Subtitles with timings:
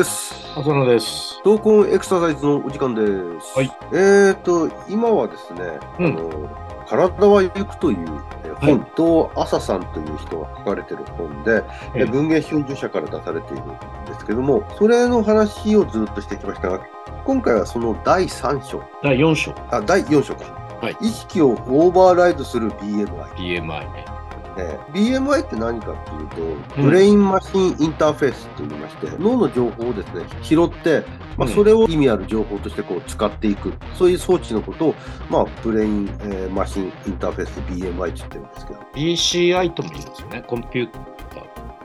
[0.00, 0.34] です。
[0.56, 1.42] 浅野です。
[1.44, 3.02] 闘魂エクササイズのお時間で
[3.38, 3.54] す。
[3.54, 3.70] はい。
[3.92, 7.98] えっ、と、今はですね、うんあの、体は行くという
[8.44, 11.62] えーはい本と、朝さんという人が書かれてる本で、
[11.94, 13.68] えうん文芸春秋社から出されているん
[14.06, 16.80] ですけども、それの話をずっとしてきましたが、
[17.26, 20.44] 今回はその第3章、第4章、あ、第4章か。
[20.80, 23.06] はい意識をオーバーライドする BMI。
[23.34, 24.19] BMI ね。
[24.56, 26.42] ね BMI って何かっていうと、
[26.80, 31.04] うんブレインマシンインターフェースと言いまして、脳の情報をですね、拾って、
[31.36, 34.94] まあ、うんそれを意味ある情報としてこう使っていく、そういう装置のことを、
[35.28, 40.44] まあ、ブレイン、えーマシンインターフェース BMI って言ってるんですけど、BCI とも言うんですよね。
[40.46, 41.10] コンピューター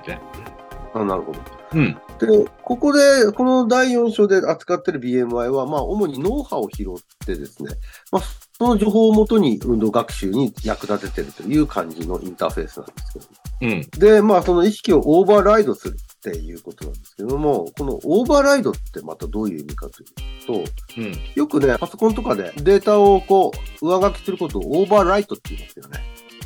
[0.07, 0.21] ね。
[0.93, 1.39] あなるほど。
[1.73, 1.97] うん。
[2.19, 7.71] で、ここで、この第4章で扱ってる BMI は、まあ、主に脳波を拾ってですね、
[8.11, 8.21] まあ、
[8.57, 13.25] その情報をもとに運動学習に役立ててるという感じのインターフェースなんですけど、
[13.61, 13.89] うん。
[13.99, 21.13] で、まあ、その意識をオーバーライドするっていうことなんですけども、このオーバーライドってまたどういう意味かというと、うん。
[21.35, 25.99] よくね、パソコンとかでデータをこう、上書きすることをオーバーライトって言いますよね。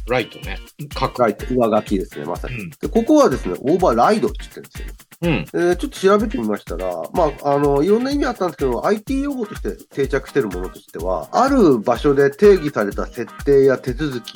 [0.07, 0.57] ライトね。
[0.97, 1.21] 書く。
[1.21, 2.55] ライト、上書きですね、まさに。
[2.55, 2.69] うん。
[2.69, 4.87] で、ここはですね、オーバーライドって言ってるんですよ。
[5.21, 5.31] うん。
[5.31, 14.33] えーちょっと調べてみましたら、まあ、あの、いろんな意味あったんですけど、IT 用語として定着しているものとしては、ある場所で定義された設定や手続き、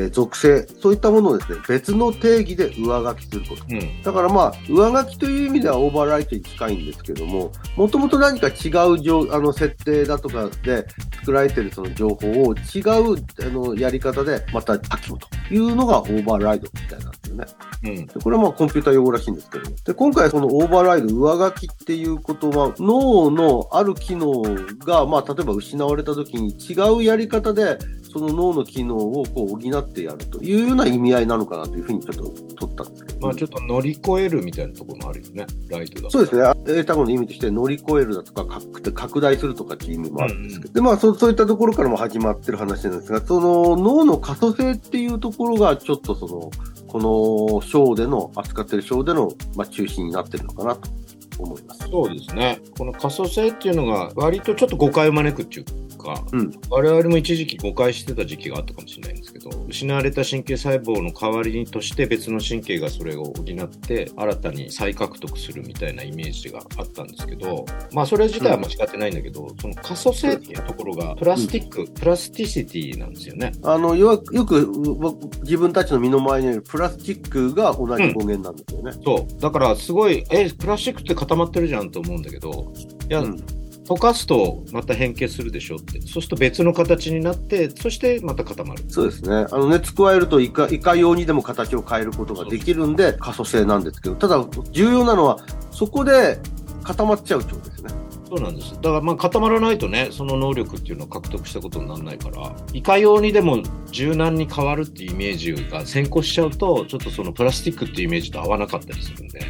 [0.00, 3.64] えー属性、そういったものをですね、別の定義で上書きすること。
[3.68, 4.02] うん。
[4.02, 10.86] だからまあ、上書きという意味ではオーバーライトに近いんですけども、もともと何か違う情あの設定だとかで
[11.20, 17.44] 作られているその情報を違うあのやり方でまた書き込むというのがオーバーライドみたいなんですよね。
[17.84, 18.06] うん。
[18.06, 19.76] でこれはまあコンピューター用語らしいんですけども。
[19.84, 24.40] で、今回そのオーバーライド、上書きっていうことは、脳のある機能
[24.86, 27.78] が、まあ例えば失われた時に違うやり方で、
[28.12, 33.20] その脳の機能をこう補ってやるというような意味合いなのかなというふうにちょっと取ったんですけど。
[33.22, 35.46] まあちょっと乗り越えるみたいなところもあるよね。
[35.70, 36.10] ライトだと。
[36.10, 36.52] そうですね。
[36.68, 40.74] 英単語の意味として乗り越えるだとか、拡拡大するとかっていう意味もあるんですけど。
[40.74, 46.50] で、まあそ、そういったところからも始まってる話なんですが、その脳の可塑性っていうところが、ちょっとその、
[46.88, 50.90] この章での、扱ってる章での、まあ、中心になってるのかなと
[51.38, 51.88] 思います。
[51.88, 52.60] そうですね。
[52.76, 55.64] この可塑性っていうのが割とちょっと誤解を招くっていう
[56.02, 73.52] か、うん我々も一時期誤解してた時期があったかもしれないんですけど、失われた神経細胞の代わりにとして別の神経がそれを補って新たに再獲得するみたいなイメージがあったんですけど、まあそれ自体は間違ってないんだけど、その可塑性っていうところがプラスティック、プラスティシティなんですよね。
[73.62, 78.92] あの、よく、よくう僕自分たちの身の前にあるプラスチックが同じ語源なんですよね。
[79.04, 79.40] そう。
[79.40, 82.72] だからすごい、え、プラスチックって固まってるじゃんと思うんだけど、
[83.08, 86.00] いや、うん溶かすとまた変形するでしょって。
[86.02, 88.84] そうすると別の形になって、そしてまた固まる。
[88.88, 89.46] そうですね。
[89.50, 95.38] あの、熱加えるといか、いかようにでも形を変えることができるんで、可塑性なんですけど、ただ、重要なのは、
[95.70, 96.38] そこで
[96.82, 97.92] 固まっちゃうってことですね。
[98.34, 98.72] そうなんです。
[98.76, 109.40] だからまあ固まらないとね、その能力っていうのを獲得したことにならないから、いかようにでも柔軟に変わるっていうイメージが先行しちゃうと、ちょっとそのプラスチックっていうイメージと合わなかったりするんで、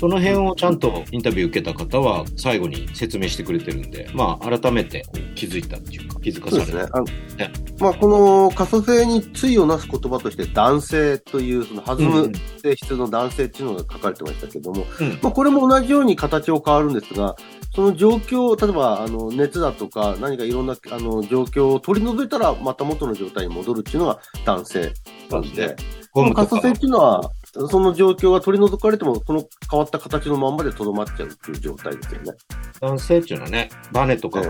[0.00, 6.88] その辺をちゃんとインタビュー受けた方は最後に説明してくれてるんで、まあ改めて気づいたっていうか、気づかされた。
[6.88, 7.48] そうですね。
[7.48, 15.18] ねまあ、この可塑性に対をなす言葉として、男性という、その弾うんむ性質の男性っていうのが書かれてましたけども、うん。
[15.20, 17.36] まあ、これも同じように形を変わるんですが、
[17.74, 24.92] その状況、例えば、あの、熱だとか、何かいろんな、あの、状況を取り除いたら、また元の状態に戻るっていうのが男性
[25.30, 25.76] なんで、
[26.12, 32.32] ゴこの可塑性っていうのは、その状況が取り除かれても、その変わった形のまんまでとどまっちゃうっていう状態ですよね。
[32.80, 34.40] 男性っていうのはね、バネとか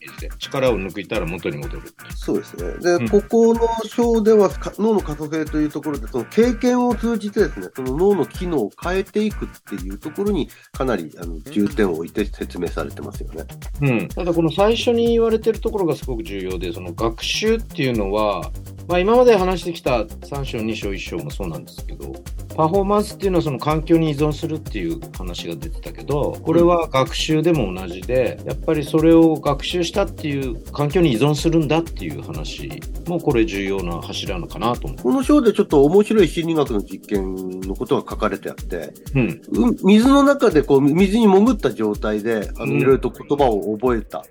[0.00, 1.82] イメージで、力を抜いたら元に戻る。
[2.16, 2.72] そうですね。
[2.80, 13.44] で、うんここの章ではか脳の可塑性というところで、その経験を通じてですね、その脳の機能を変えていくっていうところにかなりあの重点を置いて説明されてますよね。
[13.82, 18.50] うん、ただこの最初に言われてるところがすごく重要でその学習っていうのは、
[18.88, 22.12] まあ、今まで話してきた3章2章1章もそうなんですけど
[22.56, 32.70] パフォーマンスっていうのはその環境に依存するっていう話が出てたけどこれは学習でも同じでやっぱりそれを学習したっていう環境に依存するんだっていう話
[33.06, 34.98] もこれ重要な柱なのかなと思う。
[35.02, 44.24] この章でちょっと面白い心理学の実験のことが書かれてあって、うんうん水の中でこう水に潜った状態で、あの、うんいろいろと言葉を覚えた。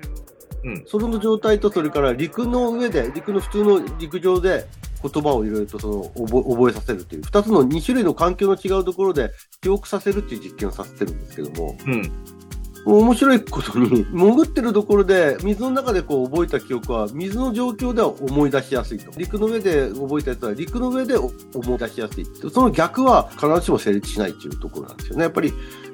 [0.63, 4.65] うんその状態と、それから陸の上で、陸の普通の陸上で
[5.01, 12.39] 言葉をいろいろとその覚え覚えさせるという、二つの二種類の環境の違うところで記憶させるっていう実験をさせてるんですけども、うん
[12.85, 19.11] 面白いことに、潜ってるところで、水の中でこう覚えた記憶は、水の状況では思い出しやすいと。
[19.17, 21.31] 陸の上で覚えたやつは、陸の上で思
[21.75, 22.25] い出しやすい。
[22.51, 25.23] その逆は必ずしも成立しないっていうところなんですよね。
[25.23, 25.53] やっぱり、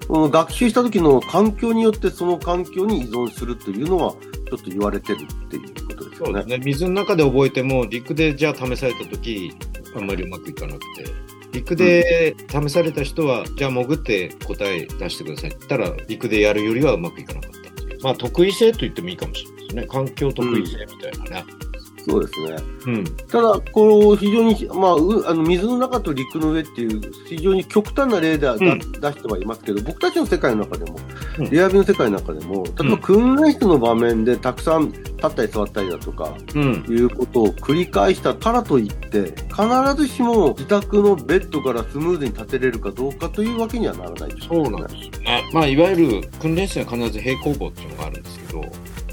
[0.09, 6.31] 学習した時の環境によってその環境に依存するというのは、ちょっと言われてるっていうことですよね。
[6.31, 6.57] そうですね。
[6.63, 9.51] 水の中で覚えても、陸でじゃあ試された時、
[9.95, 11.34] あんまりうまくいかなくて。
[11.55, 18.03] 陸で試された人は、じゃあ潜って答え出してくださいって言ったら、陸でやるよりはうまくいかなかった。
[18.03, 19.87] まあ、得意性と言ってもいいかもしれないですね。
[19.87, 21.45] 環境得意性みたいなね。
[21.59, 21.64] うん
[22.07, 22.57] そうですね。
[22.85, 30.99] うん、ただ、こう、非常に、まあ、あの水の中と陸の上っていう、非常に極端な例で、うん、出してはいますけど、僕たちの世界の中でも、
[31.39, 36.59] うん、リアビの世界の中でも、例えば訓練室の場面でたくさん立ったり座ったりだとか、い
[36.93, 39.63] うことを繰り返したからといって、必
[39.97, 45.49] ずしも自宅のベッドからスムーズに立てれるかどうかというわけにはならない、ね、そうなんですね。
[45.53, 48.63] まあ、いわゆる訓練室には必ず平行棒っていうのがあるんですけど、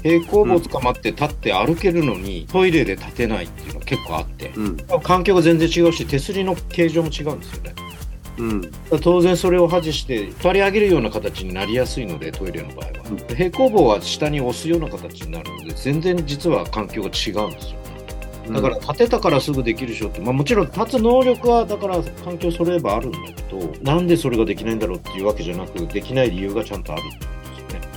[0.03, 7.73] 平行棒捕まって立って歩けるのに、トイレで立てないっていうのが結構あって、うん、環境が全然違うし手すりの形状も違うんですよね。
[8.37, 8.71] うん、
[9.01, 17.83] 当然それを外して取り上げるような形になりやすいのでトイレの場合は、うん、平行棒は下に押すような形になるので全然実は環境が違うんですよ。
[18.51, 27.87] だから立てたからすぐできるでしょって、まあ、もちろん立つ能力はだから環境それればあるんだけどなんでそれができないんだろうっていうわけじゃなくできない理由がちゃんとあるんですよね。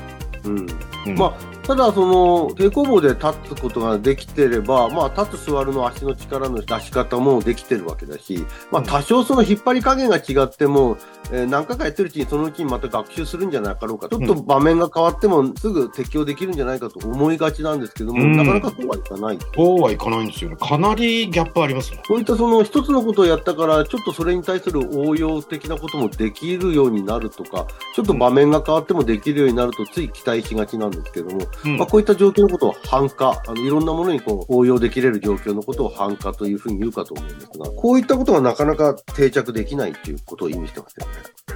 [0.45, 0.67] うん、
[1.11, 10.97] うん、まあただ、その、平行棒で立つことができてれば、まあ、立つ座るの足の力の出し方もできてるわけだし、まあ、多少その引っ張り加減が違っても、
[11.33, 14.09] えー、何回かやってるうちにそのうちにまた学習するんじゃなかろうか。
[14.09, 19.39] ちょっと場面が変わってもすぐ適用できるんじゃないかと思いがちなんですけども、うん、なかなかそうはいかない。
[19.57, 20.57] そうはいかないんですよね。
[20.57, 22.01] かなりギャップありますね。
[22.07, 27.67] そういったその一つのことをやったから、ちょっとそれに対する応用的なこともできるようになるとか、
[27.97, 41.13] ちょっと場面が変わってもできるようになるとつい期待しがちなんですけども、うん、まあ、こういった状況況のことを繁華、あのいろんなものにこう応用できれる状況のことを繁華というふうに言うかと思うんですが、こういったことがなかなか定着できないということを意味してますよね。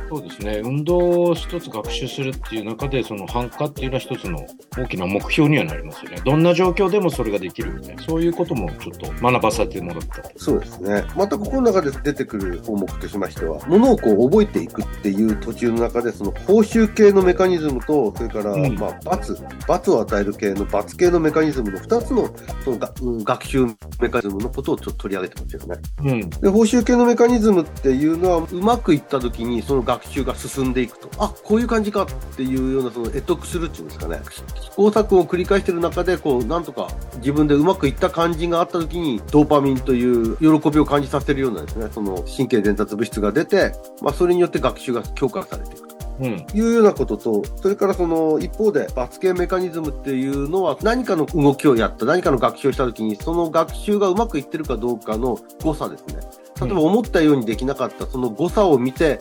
[0.08, 0.60] そうですね。
[0.64, 4.44] 運動を一つ学習するっていう中で、その繁華っていうのは一つの
[4.76, 6.20] 大きな目標にはなりますよね。
[6.24, 10.22] どんな状況でもそれができるみたいな、そういうこともちょっと学ばさせてもらった。
[10.36, 11.04] そうですね。
[11.16, 19.36] またここの中で出てくる項目としましては、ものをこう覚えていくっていう途中の中で、その報酬系のメカニズムと、それから、まあ、罰、
[19.68, 22.30] 罰を与える系の罰系のメカニズムの2つの
[22.64, 23.66] そのが、うん、学習
[24.00, 25.80] メカニズムのことをちょっと取り上げてますよね。
[26.04, 32.06] うん、で報酬系のメカニズムっていうのは、うまくいった時にその学習が進んでいくと、あこういう感じかっ
[32.36, 34.20] ていうような、その得得するっていうんですかね、
[34.60, 43.72] 試行錯誤を繰り返してる中で、こう、なんとか自分でうまくいった感じがあった時に、ドーパミンという喜びを感じさせるようなですね、その神経伝達物質が出て、
[44.02, 56.20] まあ、それによって学習が強化されていくいうようなことと、それからその一方で罰ゲメカニズムっていうのは何かの動きをやった、何かの学習をしたときに、その学習がうまくいってるかどうかの誤差ですね。
[56.60, 59.20] 例えば思ったようにできなかったその誤差を見て、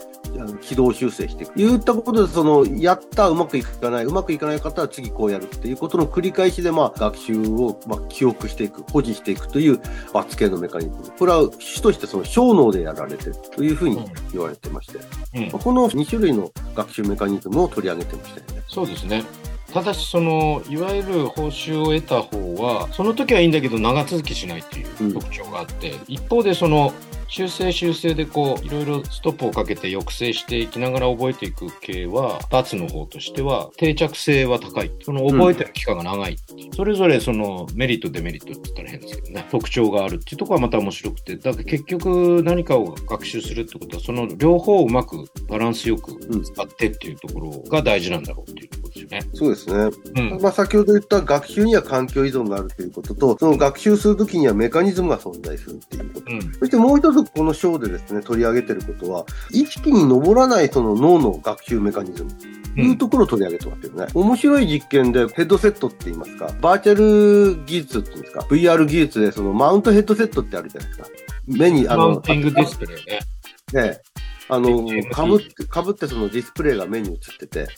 [0.60, 1.52] 軌道修正していく。
[1.56, 9.80] 言ったことで、その、やった、うまくいかない、うまくいかない方は次こうやるっていうことの繰り返しで、まあ、学習を、まあ、記憶していく、保持していくという
[10.12, 10.96] 罰系のメカニズム。
[11.18, 14.98] これは主としてその小脳でやられてるというふうに言われてまして、
[15.34, 18.62] うん、この2種類の学習メカニズムを取り上げてましたよね。
[18.68, 19.24] そうですね。
[19.72, 26.92] ただしそのいわゆる報酬を得た方はその時はいいんだけど長続きしないっていう特徴があって、うん、一方でその
[27.30, 34.90] 修正修正でこういろいろストップをかけて抑制していきながら覚えていく系は罰の方としては定着性は高い。
[35.04, 39.46] その覚えてる期間が長い、うん、それぞれそのメリットデメリットって言ったら変ですけどね。
[39.48, 49.20] 特徴があるっていうところはまた面白くてだから結局何かを学習するってことはその両方をうまくバランスよく使ってっていうところが大事なんだろうっていうところですよね。
[49.34, 62.30] そうですね、うん、まあ、先ほど言った学習には環境依存があるということとその学習するときにはメカニズムが存在するっていうこと、うん、そしてもう一つこの章でですね、取り上げてることは、意識に上らないその脳の学習メカニズム。
[62.74, 64.06] というところを取り上げてますよね。
[64.14, 71.08] うん、面白い実験でヘッドセットって言いますか、バーチャル技術っていうんですか、VR 技術でそのマウントヘッドセットってあるじゃないですか。
[71.46, 73.88] 目に、あの、マウンティングディスプレイね。
[73.88, 74.00] ね
[74.48, 77.68] あの、かぶって、かぶってそのディスプレイが目に映ってて、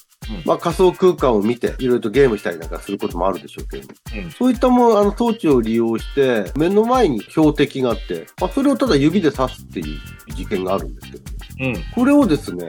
[0.45, 10.01] まあ、仮想空間を見て、いろいろとゲームしたりなんかすることもあるでしょうけど、うん、そういったもの、あの装置を利用して、目の前に標的があって、まあ、それをただ指で刺すっていう
[10.37, 11.25] 実験があるんですけど、
[11.61, 12.69] うん、これをですね、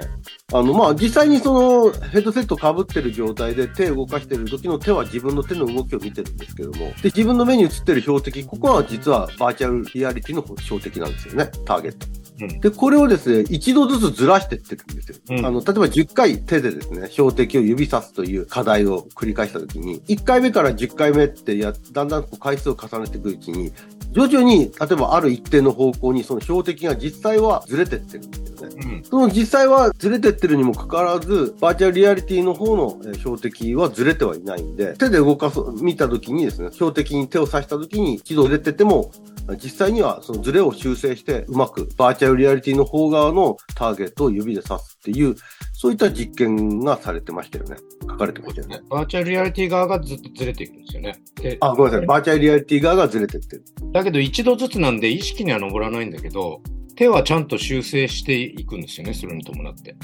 [0.52, 12.23] あの、まあ、実際にそのヘッドセット被ってる状態で手を動かしてる時の手は自分の手の動きを見てるんですけども、で、自分の目に映ってる標的、ここは実はバーチャルリアリティの標的なんですよね、ターゲット。
[12.52, 15.16] うんで、これをですね、一度ずつずらしていってるんですよ。
[15.30, 23.72] うんあの、例えば10回手でですね、標的を指さすという課題を繰り返したときに、1回目から10回目ってや、だんだんこう回数を重ねていくうちに、
[24.12, 28.76] 徐々に、例えばある一定の方向にその標的が実際はずれてってるんですよね。
[28.76, 29.04] うん。
[29.04, 39.12] その実際はずれてってるにもかかわらず、バーチャルリアリティの方のえー標的はずれてはいないんで、手で動かす、見たときにですね、標的に手を刺したときに一度ずれてても、
[39.62, 45.36] 実際にはそのズレを修正して、うまくバーチャルリアリティの方側のターゲットを指で刺すっていう、
[45.74, 47.76] そういった実験がされてましたよね。
[48.02, 48.82] 書かれてましたよね。
[48.90, 51.22] バーチャルリアリティ側がずっとずれていくんですよね。
[51.36, 52.08] であ、ごめんなさい。
[52.08, 53.64] バーチャルリアリティ側がずれてってる。
[53.92, 56.62] だけど一度ずつなんで意識には上らないんだけど、
[56.96, 59.96] 手はちゃんと修正していくんですよね、それに伴って。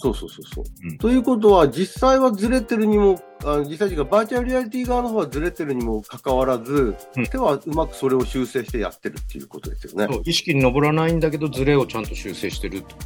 [0.00, 0.64] そうそうそうそう。
[0.84, 10.20] うんということは、実際はずれてるにも、あ実際にバーチャルリアリティ側の方はずれてるにもかかわらず、うん手はうまくそれを修正してやってるっていうことですよね。
[10.24, 13.00] 意識に上らないんだけど、ズレをちゃんと修正してるってこ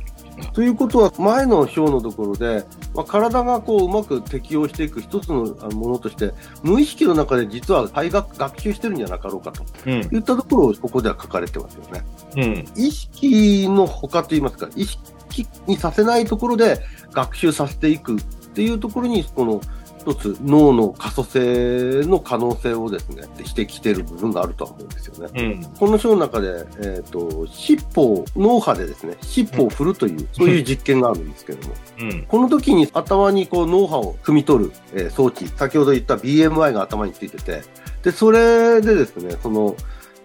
[0.52, 9.92] ということは、前の表のところで、まあ、体がこううまく適応していく一つのものとして、無意識の中で実は大学学習してるんじゃなかろうかとうん。
[9.94, 12.04] いったところをここでは書かれてますよね。
[12.36, 12.64] うん。
[12.76, 16.80] 意識の他といいますか、意識にさせないところで
[17.12, 18.20] 学習させていくっ
[18.54, 19.60] ていうところに、この
[20.02, 25.42] 一つ脳の可塑性の可能性をですね、してきてる部分があるとは思うんですよね。
[25.42, 25.64] うん。
[25.78, 32.22] この章の中で、えっ、と、尻尾を、脳波でですね、尻尾を振るという、そういう実験があるんですけども、うん。
[32.24, 37.62] この時に頭にこう脳波を汲み取る、えー装置、先ほど言った BMI が頭についてて、
[38.02, 39.76] で、それでですね、その、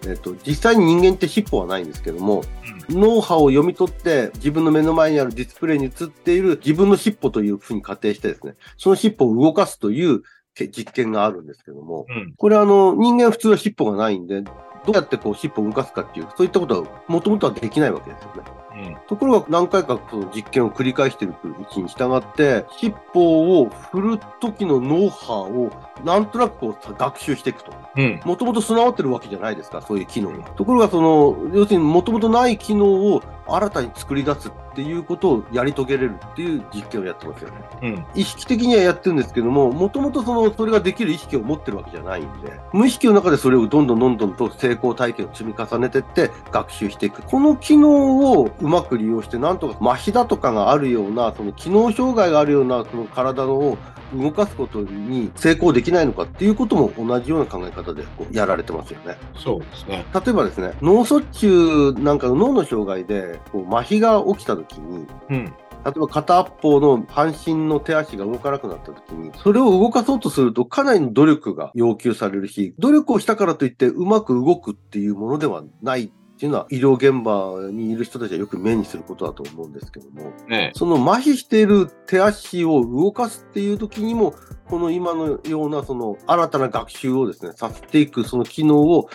[0.06, 2.44] えっ、と、実際に人間って尻尾はないんですけども、
[2.88, 10.22] 脳波を読み取って自分の目の前にあるディスプレイに映っている自分の尻尾というふうに仮定してですね、その尻尾を動かすという
[10.58, 12.34] け実験があるんですけども、うん。
[12.36, 14.42] これあの、人間は普通は尻尾がないんで、
[14.84, 18.42] どうやってこう尻尾を動かすかっていう、そういったことはもともとはできないわけですよね。
[18.70, 18.96] うん。
[19.08, 25.70] ところが何回かその実験を繰り返しているうちに従って、尻尾を振る時の脳波を
[26.04, 27.72] なんとなくこう学習していくと。
[27.96, 28.20] うん。
[28.24, 30.44] もともと備わってるわけじゃないですか、そういう機能が。
[30.50, 37.56] ところがその、要するにもともとない機能を新たに作り出すっていうことをやり遂げれるっていう実験をやってますよね。
[37.82, 38.06] うん。
[38.14, 47.22] 意識的にはやってるんですけども、もともとその、それができる意識を持ってるわけじゃないんで、無意識の中でそれをどんどんどんどんと成功体験を積み重ねていって学習していく。
[47.22, 53.78] この機能をうまく利用して、なんとか麻痺だとかがあるような、その機能障害があるような、その体の
[54.14, 59.18] 動かすことに成功できないのかっていうことも同じような考え方でこうやられてますよね。
[59.36, 60.06] そうですね。
[60.14, 65.54] 例えばですね、脳卒中なんかの脳の障害でこう麻痺が起きた時に、うん。
[65.84, 84.34] 例えば片方の半身の手足が動かなくなった時に、それを動かそうとするとかなりの努力が要求されるし、努力をしたからといってうまく動くっていうものではないっていうのは医療現場にいる人たちはよく目にすることだと思うんですけども、ねその麻痺している手足を動かすっていう時にも、
[84.66, 89.08] この今のようなその新たな学習をですね、させていくその機能を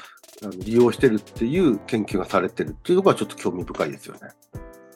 [0.65, 4.21] 利用してるっていう研究がされてるっていうところはちょっと興味深いですよね。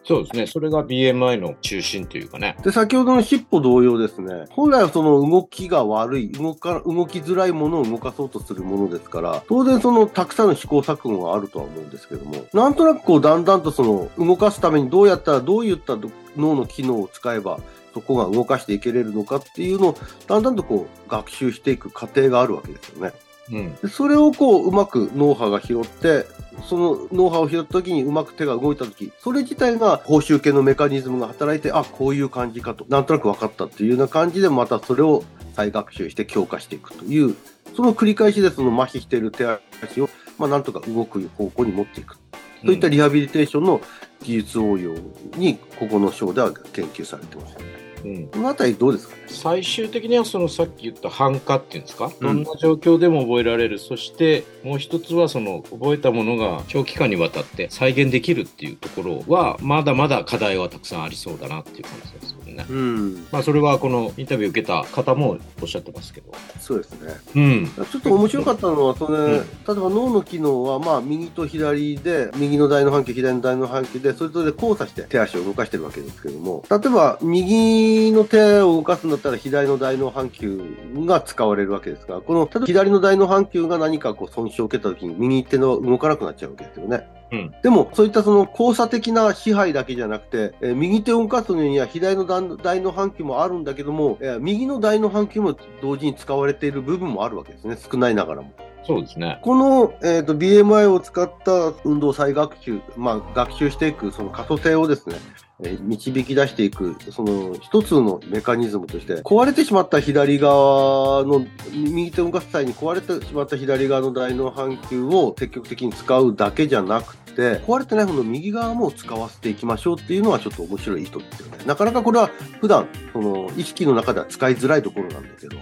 [0.08, 0.48] そうですね。
[0.48, 2.56] それが BMI の中心というかね。
[2.64, 15.98] で、先ほどの尻尾同様ですね、本来はその動きが悪い、動か、動きづらいものを動かそうとするものですから、当然そのたくさんの試行錯誤があるとは思うんですけども、なんとなくこうだんだんとその動かすためにどうやったらどういった
[16.38, 17.60] 脳の機能を使えば、
[17.94, 23.12] そこが動かしていけれるのかっていうのを、だんだんとこう学習していく過程があるわけですよね。
[23.52, 23.90] うん。
[23.90, 26.26] それをこううまく脳波が拾って、
[26.68, 35.24] その脳波を拾った時にうまく手が動いた時、それ自体が報酬系のメカニズムが働いて、あ、こういう感じかと、なんとなく分かったっていうような感じで、またそれを
[35.56, 37.36] 再学習して強化していくという、
[37.76, 42.18] その繰り返しでその麻痺している手足を、まあ、なんとか動く方向に持っていく。
[42.64, 43.82] そういったリハビリテーションの
[44.24, 44.96] 技術応用
[45.38, 47.56] に、ここの章では研究されてます。
[48.04, 48.28] うん。
[48.28, 49.24] このあたりどうですかね？
[49.28, 52.20] 最終的にはそのさっき言った反化っていうんですか、うん。
[52.20, 53.80] どんな状況でも覚えられる。
[53.80, 62.32] そしてもう一つはその覚えたものが長期間にわたって再現できるっていうところはまだまだ課題はたくさんありそうだなっていう感じです。
[62.32, 62.66] よね。
[62.70, 66.34] うん、まあそれはこのインタビューを受けた方もおっしゃってますけど。
[66.60, 67.14] そうですね。
[67.36, 67.68] うん。
[67.92, 80.62] ちょっと面白かったのは、それ、うん例えば脳の機能は、まあ、右と左で、右の大の半球、左の大の半球で、それぞれ交差して手足を動かしてるわけですけども、例えば、右の手を動かすんだったら、左の大の半球
[81.06, 87.08] が使われるわけですが、この、例えば左の大の半球が何かこう損傷を受けた時に、右手の動かなくなっちゃうわけですよね。
[87.32, 97.78] うんでも、そういったその交差的な支配だけじゃなくて、えー右手を動かすのには左の大の半球もあるんだけども、えー右の大の半球も同時に使われている部分もあるわけですね。
[97.78, 98.52] 少ないながらも。
[98.86, 99.40] そうですね。
[99.44, 121.66] この、えーと、BMI を使った運動再学習、まあ、学習していくその可塑性をですね、えー導き出していく、その一つのメカニズムとして、壊れてしまった左側の、右手を動かす際に壊れてしまった左側の大脳半球を積極的に使うだけじゃなくて、壊れてない方の右側も使わせていきましょうっていうのはちょっと面白い意図ですよね。
[121.66, 122.30] なかなかこれは
[122.62, 125.58] 普段、その意識の中では使いづらいところなんだけど、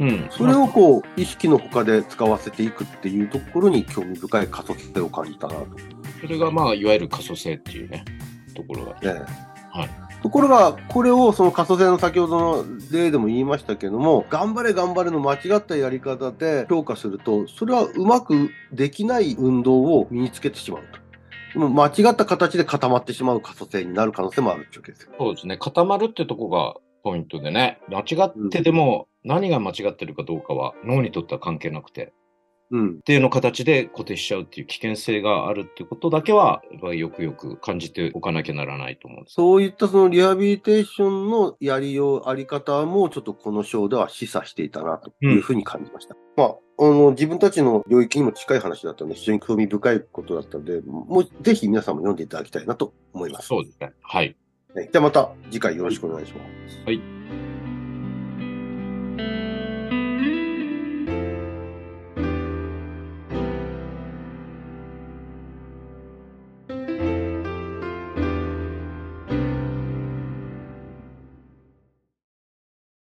[0.00, 0.28] うん。
[0.30, 5.66] それをこう、意識の他で使わせていくっていうところに興味深い可塑性を感じたなと。
[6.20, 8.04] それがまあ、いわゆる可塑性っていうね、
[8.58, 9.00] ところが。
[9.00, 9.20] ね
[9.70, 20.98] はいところが、これをその可塑性の先ほどの例でも言いましたけども、頑張れ頑張れの間違ったやり方で評価すると、それはうまくできない運動を身につけてしまうと。
[21.52, 25.12] でも間違った形で固まってしまう可塑性になる可能性もあるっていうわけですよ。
[25.16, 25.56] そうですね。
[25.56, 26.74] 固まるってとこが
[27.04, 27.78] ポイントでね。
[27.88, 32.12] 間違ってても、何が間違ってるかどうかは脳にとっては関係なくて、
[32.70, 32.96] うん。
[32.98, 36.62] 一定の形で固定しちゃうっていう危険性があるっていうことだけは、
[36.94, 39.34] よくよく感じておかなきゃならないと思うんです。
[39.34, 46.16] そういったそのリハビリテーションのやりよう、あり方もちょっとこの章では示唆していたなというふうに感じました。
[46.36, 53.48] まあ、あの、自分たちの領域にも近い話だったので、非常に興味深いことだったので、もうぜひ皆さんも読んでいただきたいなと思います。
[53.48, 53.92] そうですね。
[54.02, 54.36] はい。
[54.74, 56.80] ねじゃあまた次回よろしくお願いします。
[56.84, 57.17] はい。